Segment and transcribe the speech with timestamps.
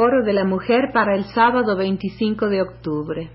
[0.00, 3.30] Foro de la Mujer para el sábado 25 de octubre.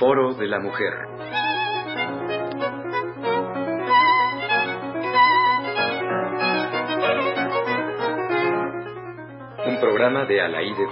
[0.00, 1.11] Foro de la Mujer.
[10.02, 10.40] Programa de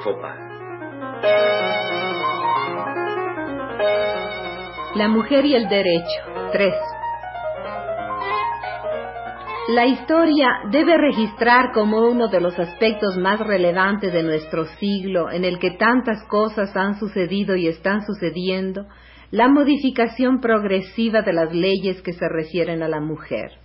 [0.05, 0.37] Fopa.
[4.95, 6.21] La mujer y el derecho.
[6.53, 6.75] 3.
[9.71, 15.45] La historia debe registrar como uno de los aspectos más relevantes de nuestro siglo, en
[15.45, 18.87] el que tantas cosas han sucedido y están sucediendo,
[19.33, 23.59] la modificación progresiva de las leyes que se refieren a la mujer,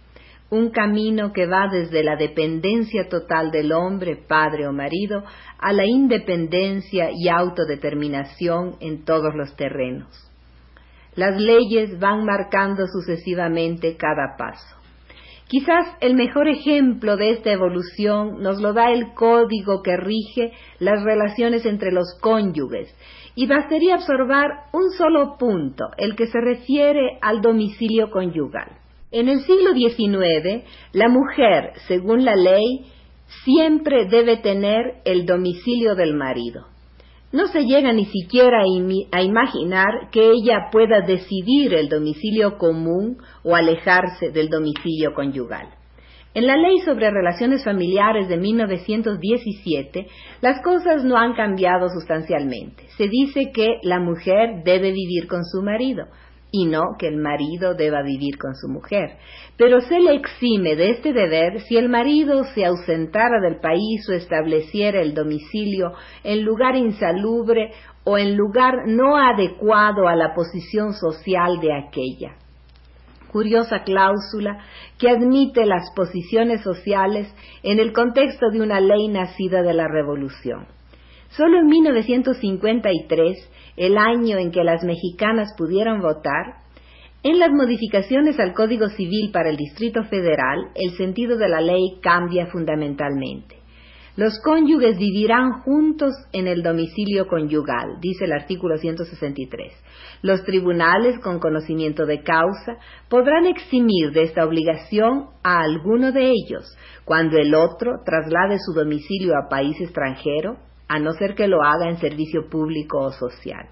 [0.55, 5.23] un camino que va desde la dependencia total del hombre, padre o marido,
[5.59, 10.07] a la independencia y autodeterminación en todos los terrenos.
[11.15, 14.75] Las leyes van marcando sucesivamente cada paso.
[15.47, 21.03] Quizás el mejor ejemplo de esta evolución nos lo da el código que rige las
[21.03, 22.95] relaciones entre los cónyuges,
[23.35, 28.84] y bastaría observar un solo punto, el que se refiere al domicilio conyugal.
[29.17, 32.81] En el siglo XIX, la mujer, según la ley,
[33.45, 36.65] siempre debe tener el domicilio del marido.
[37.31, 38.57] No se llega ni siquiera
[39.13, 45.69] a, imaginar que ella pueda decidir el domicilio común o alejarse del domicilio conyugal.
[46.33, 50.07] En la Ley sobre Relaciones Familiares de 1917,
[50.41, 52.83] las cosas no han cambiado sustancialmente.
[52.97, 56.07] Se dice que la mujer debe vivir con su marido,
[56.55, 59.17] y no que el marido deba vivir con su mujer.
[59.57, 64.13] Pero se le exime de este deber si el marido se ausentara del país o
[64.13, 65.91] estableciera el domicilio
[66.23, 67.71] en lugar insalubre
[68.05, 72.37] o en lugar no adecuado a la posición social de aquella.
[73.31, 74.59] Curiosa cláusula
[74.97, 77.27] que admite las posiciones sociales
[77.63, 80.67] en el contexto de una ley nacida de la Revolución.
[81.29, 86.63] Solo en 1953 el año en que las mexicanas pudieron votar,
[87.23, 91.97] en las modificaciones al Código Civil para el Distrito Federal, el sentido de la ley
[92.01, 93.55] cambia fundamentalmente.
[94.15, 99.73] Los cónyuges vivirán juntos en el domicilio conyugal, dice el artículo 163.
[100.21, 102.77] Los tribunales, con conocimiento de causa,
[103.09, 109.33] podrán eximir de esta obligación a alguno de ellos, cuando el otro traslade su domicilio
[109.33, 113.67] a país extranjero, a no ser que lo haga en servicio público o social.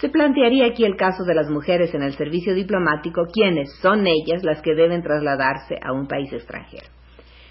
[0.00, 4.42] Se plantearía aquí el caso de las mujeres en el servicio diplomático, quienes son ellas
[4.42, 6.86] las que deben trasladarse a un país extranjero.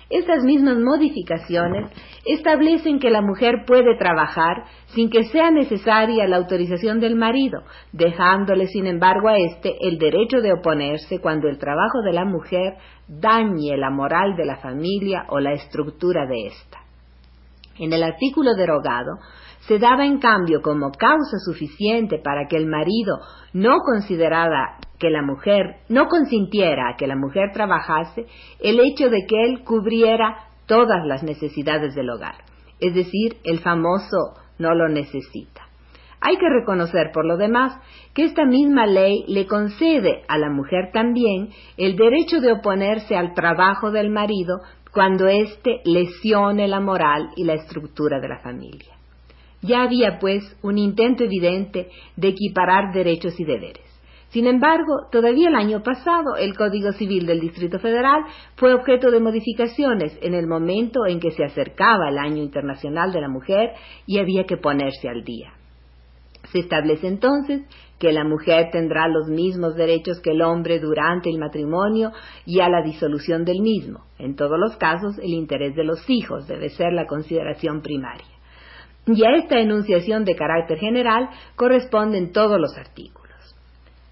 [0.09, 1.91] Estas mismas modificaciones
[2.25, 8.65] establecen que la mujer puede trabajar sin que sea necesaria la autorización del marido, dejándole
[8.65, 12.77] sin embargo a éste el derecho de oponerse cuando el trabajo de la mujer
[13.07, 16.88] dañe la moral de la familia o la estructura de ésta.
[17.79, 19.17] En el artículo derogado
[19.61, 23.19] se daba en cambio como causa suficiente para que el marido
[23.53, 28.25] no considerara que la mujer, no consintiera que la mujer trabajase,
[28.59, 32.35] el hecho de que él cubriera todas las necesidades del hogar.
[32.79, 35.69] Es decir, el famoso no lo necesita.
[36.21, 37.79] Hay que reconocer, por lo demás,
[38.13, 43.33] que esta misma ley le concede a la mujer también el derecho de oponerse al
[43.33, 44.59] trabajo del marido
[44.93, 48.95] cuando éste lesione la moral y la estructura de la familia.
[49.61, 53.89] Ya había, pues, un intento evidente de equiparar derechos y deberes.
[54.29, 58.25] Sin embargo, todavía el año pasado el Código Civil del Distrito Federal
[58.57, 63.21] fue objeto de modificaciones en el momento en que se acercaba el Año Internacional de
[63.21, 63.71] la Mujer
[64.05, 65.53] y había que ponerse al día.
[66.51, 67.63] Se establece entonces
[67.99, 72.11] que la mujer tendrá los mismos derechos que el hombre durante el matrimonio
[72.45, 74.05] y a la disolución del mismo.
[74.17, 78.25] En todos los casos, el interés de los hijos debe ser la consideración primaria.
[79.05, 83.19] Y a esta enunciación de carácter general corresponden todos los artículos.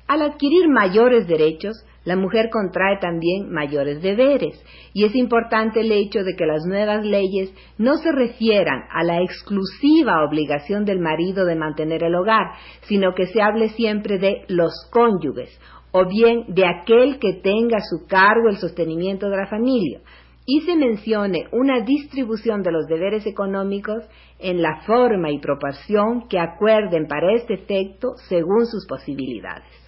[0.08, 4.64] Al adquirir mayores derechos, la mujer contrae también mayores deberes,
[4.94, 9.22] y es importante el hecho de que las nuevas leyes no se refieran a la
[9.22, 14.72] exclusiva obligación del marido de mantener el hogar, sino que se hable siempre de los
[14.90, 15.60] cónyuges,
[15.92, 20.00] o bien de aquel que tenga a su cargo el sostenimiento de la familia,
[20.46, 24.02] y se mencione una distribución de los deberes económicos
[24.40, 29.88] en la forma y proporción que acuerden para este efecto según sus posibilidades.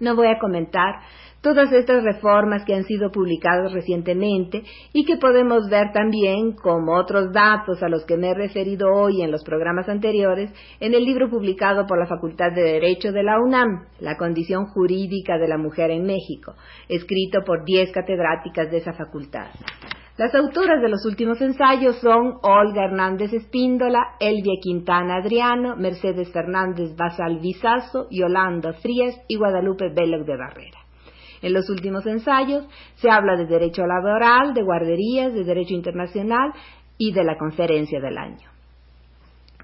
[0.00, 1.00] No voy a comentar
[1.44, 4.62] todas estas reformas que han sido publicadas recientemente
[4.94, 9.20] y que podemos ver también como otros datos a los que me he referido hoy
[9.20, 10.50] en los programas anteriores
[10.80, 15.36] en el libro publicado por la Facultad de Derecho de la UNAM, La condición jurídica
[15.36, 16.54] de la mujer en México,
[16.88, 19.48] escrito por diez catedráticas de esa facultad.
[20.16, 26.94] Las autoras de los últimos ensayos son Olga Hernández Espíndola, Elvia Quintana Adriano, Mercedes Fernández
[26.94, 30.78] Basal Vizazo, Yolanda Frías y Guadalupe Vélez de Barrera.
[31.42, 32.64] En los últimos ensayos
[32.94, 36.52] se habla de derecho laboral, de guarderías, de derecho internacional
[36.96, 38.48] y de la conferencia del año.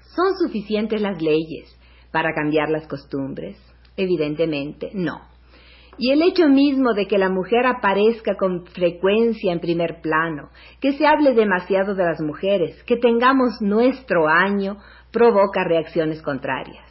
[0.01, 1.73] ¿Son suficientes las leyes
[2.11, 3.57] para cambiar las costumbres?
[3.95, 5.30] Evidentemente, no.
[6.03, 10.49] Y el hecho mismo de que la mujer aparezca con frecuencia en primer plano,
[10.79, 14.77] que se hable demasiado de las mujeres, que tengamos nuestro año,
[15.11, 16.83] provoca reacciones contrarias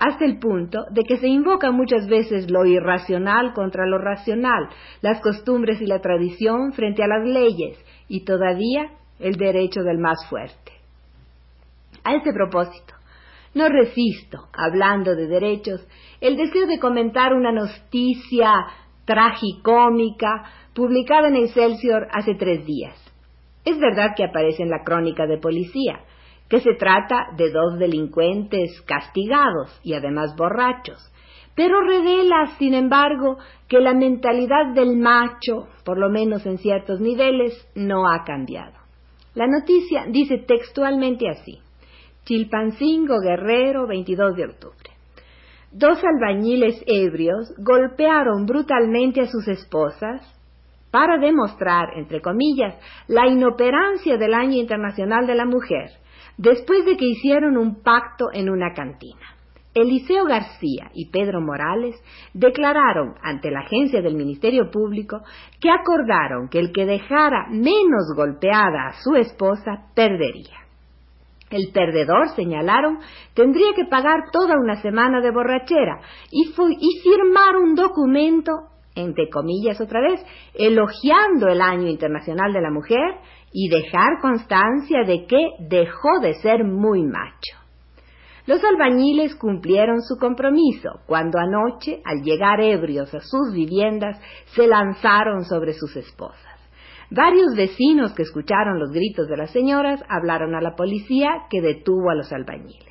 [0.00, 4.68] hasta el punto de que se invoca muchas veces lo irracional contra lo racional,
[5.02, 10.24] las costumbres y la tradición frente a las leyes, y todavía el derecho del más
[10.28, 10.72] fuerte.
[12.04, 12.94] A este propósito,
[13.54, 15.86] no resisto, hablando de derechos,
[16.20, 18.52] el deseo de comentar una noticia
[19.04, 22.94] tragicómica publicada en Excelsior hace tres días.
[23.64, 26.00] Es verdad que aparece en la crónica de policía,
[26.48, 31.12] que se trata de dos delincuentes castigados y además borrachos,
[31.54, 33.36] pero revela, sin embargo,
[33.66, 38.78] que la mentalidad del macho, por lo menos en ciertos niveles, no ha cambiado.
[39.34, 41.58] La noticia dice textualmente así.
[42.28, 44.90] Chilpancingo Guerrero, 22 de octubre.
[45.72, 50.20] Dos albañiles ebrios golpearon brutalmente a sus esposas
[50.90, 52.74] para demostrar, entre comillas,
[53.06, 55.88] la inoperancia del Año Internacional de la Mujer
[56.36, 59.34] después de que hicieron un pacto en una cantina.
[59.72, 61.96] Eliseo García y Pedro Morales
[62.34, 65.22] declararon ante la agencia del Ministerio Público
[65.62, 70.67] que acordaron que el que dejara menos golpeada a su esposa perdería.
[71.50, 72.98] El perdedor, señalaron,
[73.34, 76.00] tendría que pagar toda una semana de borrachera
[76.30, 76.44] y,
[77.02, 78.52] firmar un documento,
[78.94, 80.20] entre comillas otra vez,
[80.54, 83.16] elogiando el Año Internacional de la Mujer
[83.52, 87.56] y dejar constancia de que dejó de ser muy macho.
[88.46, 94.18] Los albañiles cumplieron su compromiso cuando anoche, al llegar ebrios a sus viviendas,
[94.54, 96.47] se lanzaron sobre sus esposas.
[97.10, 102.10] Varios vecinos que escucharon los gritos de las señoras hablaron a la policía que detuvo
[102.10, 102.86] a los albañiles.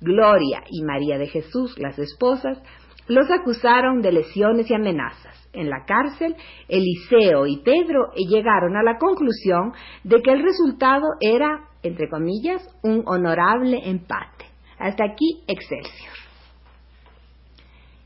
[0.00, 2.62] Gloria y María de Jesús, las esposas,
[3.06, 6.36] los acusaron de lesiones y amenazas en la cárcel,
[6.68, 9.72] Eliseo y Pedro llegaron a la conclusión
[10.04, 14.46] de que el resultado era, entre comillas, un honorable empate.
[14.78, 16.14] Hasta aquí, Excelsior.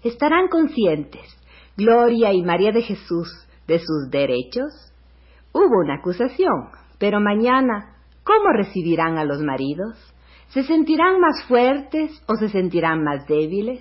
[0.03, 1.23] ¿Estarán conscientes
[1.77, 3.29] Gloria y María de Jesús
[3.67, 4.93] de sus derechos?
[5.55, 6.69] Hubo una acusación,
[6.99, 9.97] pero mañana, ¿cómo recibirán a los maridos?
[10.49, 13.81] ¿Se sentirán más fuertes o se sentirán más débiles?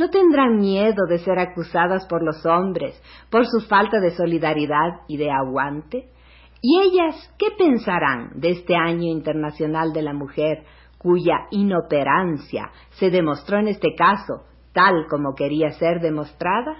[0.00, 5.18] no tendrán miedo de ser acusadas por los hombres por su falta de solidaridad y
[5.18, 6.08] de aguante?
[6.62, 10.64] ¿Y ellas qué pensarán de este año internacional de la mujer
[10.96, 16.78] cuya inoperancia se demostró en este caso tal como quería ser demostrada?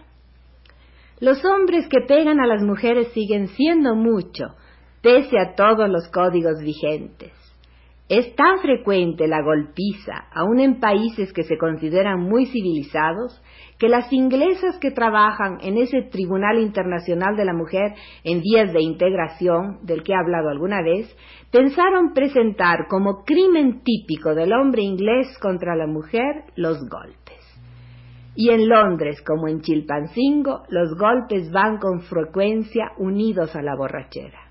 [1.20, 4.54] Los hombres que pegan a las mujeres siguen siendo mucho,
[5.02, 7.32] pese a todos los códigos vigentes.
[8.08, 13.40] Es tan frecuente la golpiza, aun en países que se consideran muy civilizados,
[13.78, 17.92] que las inglesas que trabajan en ese Tribunal Internacional de la Mujer
[18.24, 21.14] en días de integración, del que he hablado alguna vez,
[21.52, 27.19] pensaron presentar como crimen típico del hombre inglés contra la mujer los golpes.
[28.34, 34.50] Y en Londres, como en Chilpancingo, los golpes van con frecuencia unidos a la borrachera.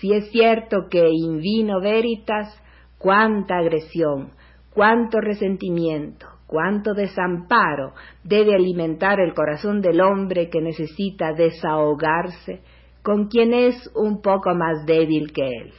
[0.00, 2.60] Si es cierto que in vino veritas,
[2.98, 4.30] cuánta agresión,
[4.72, 12.62] cuánto resentimiento, cuánto desamparo debe alimentar el corazón del hombre que necesita desahogarse
[13.02, 15.72] con quien es un poco más débil que él.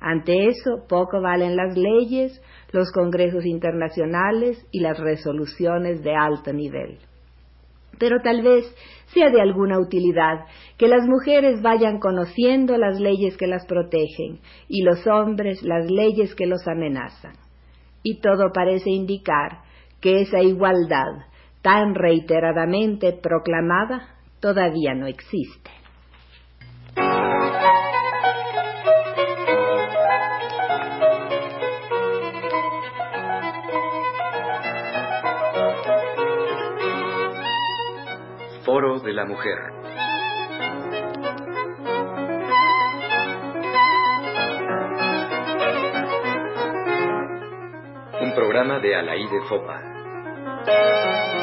[0.00, 2.40] Ante eso, poco valen las leyes,
[2.72, 6.98] los congresos internacionales y las resoluciones de alto nivel.
[7.98, 8.64] Pero tal vez
[9.14, 10.44] sea de alguna utilidad
[10.76, 16.34] que las mujeres vayan conociendo las leyes que las protegen y los hombres las leyes
[16.34, 17.32] que los amenazan.
[18.02, 19.62] Y todo parece indicar
[20.00, 21.24] que esa igualdad
[21.62, 25.70] tan reiteradamente proclamada todavía no existe.
[38.66, 39.56] De la mujer.
[48.20, 51.35] Un programa de Alaí de Fopa.